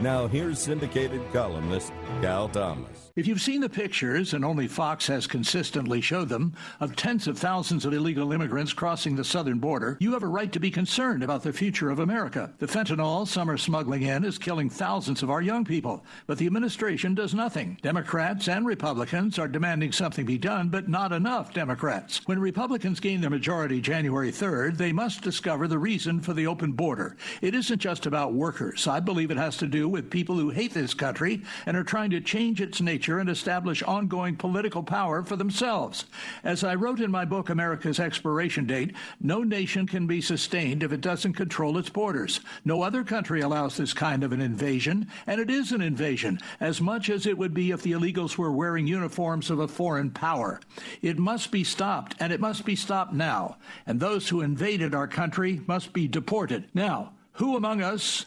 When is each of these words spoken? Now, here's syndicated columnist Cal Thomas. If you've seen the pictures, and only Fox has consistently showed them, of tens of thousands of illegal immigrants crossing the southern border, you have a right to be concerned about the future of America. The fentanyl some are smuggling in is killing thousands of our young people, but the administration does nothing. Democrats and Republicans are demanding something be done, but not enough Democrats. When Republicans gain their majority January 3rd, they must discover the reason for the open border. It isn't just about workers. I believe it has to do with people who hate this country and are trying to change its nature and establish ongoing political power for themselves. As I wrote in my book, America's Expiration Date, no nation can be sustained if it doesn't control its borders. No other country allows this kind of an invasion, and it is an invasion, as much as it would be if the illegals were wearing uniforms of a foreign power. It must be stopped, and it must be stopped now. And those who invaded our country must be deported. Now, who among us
Now, 0.00 0.26
here's 0.26 0.58
syndicated 0.58 1.20
columnist 1.30 1.92
Cal 2.22 2.48
Thomas. 2.48 3.12
If 3.16 3.26
you've 3.26 3.42
seen 3.42 3.60
the 3.60 3.68
pictures, 3.68 4.32
and 4.32 4.46
only 4.46 4.66
Fox 4.66 5.06
has 5.08 5.26
consistently 5.26 6.00
showed 6.00 6.30
them, 6.30 6.54
of 6.78 6.96
tens 6.96 7.26
of 7.26 7.38
thousands 7.38 7.84
of 7.84 7.92
illegal 7.92 8.32
immigrants 8.32 8.72
crossing 8.72 9.14
the 9.14 9.24
southern 9.24 9.58
border, 9.58 9.98
you 10.00 10.12
have 10.12 10.22
a 10.22 10.28
right 10.28 10.50
to 10.52 10.60
be 10.60 10.70
concerned 10.70 11.22
about 11.22 11.42
the 11.42 11.52
future 11.52 11.90
of 11.90 11.98
America. 11.98 12.50
The 12.58 12.66
fentanyl 12.66 13.28
some 13.28 13.50
are 13.50 13.58
smuggling 13.58 14.02
in 14.02 14.24
is 14.24 14.38
killing 14.38 14.70
thousands 14.70 15.22
of 15.22 15.28
our 15.28 15.42
young 15.42 15.66
people, 15.66 16.02
but 16.26 16.38
the 16.38 16.46
administration 16.46 17.14
does 17.14 17.34
nothing. 17.34 17.76
Democrats 17.82 18.48
and 18.48 18.64
Republicans 18.64 19.38
are 19.38 19.48
demanding 19.48 19.92
something 19.92 20.24
be 20.24 20.38
done, 20.38 20.70
but 20.70 20.88
not 20.88 21.12
enough 21.12 21.52
Democrats. 21.52 22.22
When 22.26 22.38
Republicans 22.38 23.00
gain 23.00 23.20
their 23.20 23.28
majority 23.28 23.82
January 23.82 24.32
3rd, 24.32 24.78
they 24.78 24.92
must 24.92 25.20
discover 25.20 25.68
the 25.68 25.78
reason 25.78 26.20
for 26.20 26.32
the 26.32 26.46
open 26.46 26.72
border. 26.72 27.18
It 27.42 27.54
isn't 27.54 27.80
just 27.80 28.06
about 28.06 28.32
workers. 28.32 28.86
I 28.86 29.00
believe 29.00 29.30
it 29.30 29.36
has 29.36 29.58
to 29.58 29.66
do 29.66 29.89
with 29.90 30.10
people 30.10 30.36
who 30.36 30.50
hate 30.50 30.72
this 30.72 30.94
country 30.94 31.42
and 31.66 31.76
are 31.76 31.84
trying 31.84 32.10
to 32.10 32.20
change 32.20 32.60
its 32.60 32.80
nature 32.80 33.18
and 33.18 33.28
establish 33.28 33.82
ongoing 33.82 34.36
political 34.36 34.82
power 34.82 35.22
for 35.22 35.36
themselves. 35.36 36.06
As 36.44 36.64
I 36.64 36.74
wrote 36.74 37.00
in 37.00 37.10
my 37.10 37.24
book, 37.24 37.50
America's 37.50 38.00
Expiration 38.00 38.66
Date, 38.66 38.94
no 39.20 39.42
nation 39.42 39.86
can 39.86 40.06
be 40.06 40.20
sustained 40.20 40.82
if 40.82 40.92
it 40.92 41.00
doesn't 41.00 41.34
control 41.34 41.78
its 41.78 41.90
borders. 41.90 42.40
No 42.64 42.82
other 42.82 43.04
country 43.04 43.40
allows 43.40 43.76
this 43.76 43.92
kind 43.92 44.24
of 44.24 44.32
an 44.32 44.40
invasion, 44.40 45.08
and 45.26 45.40
it 45.40 45.50
is 45.50 45.72
an 45.72 45.80
invasion, 45.80 46.38
as 46.60 46.80
much 46.80 47.10
as 47.10 47.26
it 47.26 47.36
would 47.36 47.54
be 47.54 47.70
if 47.70 47.82
the 47.82 47.92
illegals 47.92 48.38
were 48.38 48.52
wearing 48.52 48.86
uniforms 48.86 49.50
of 49.50 49.60
a 49.60 49.68
foreign 49.68 50.10
power. 50.10 50.60
It 51.02 51.18
must 51.18 51.50
be 51.50 51.64
stopped, 51.64 52.14
and 52.20 52.32
it 52.32 52.40
must 52.40 52.64
be 52.64 52.76
stopped 52.76 53.12
now. 53.12 53.56
And 53.86 53.98
those 53.98 54.28
who 54.28 54.40
invaded 54.40 54.94
our 54.94 55.08
country 55.08 55.60
must 55.66 55.92
be 55.92 56.08
deported. 56.08 56.68
Now, 56.74 57.12
who 57.34 57.56
among 57.56 57.82
us 57.82 58.26